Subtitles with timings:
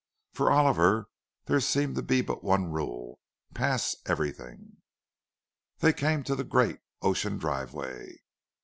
[0.33, 1.09] For Oliver
[1.45, 4.77] there seemed to be but one rule,—pass everything.
[5.77, 8.23] They came to the great Ocean Driveway.